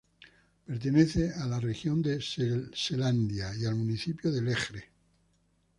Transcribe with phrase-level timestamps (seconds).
[0.65, 4.89] Pertenece a la región de Selandia y al municipio de Lejre.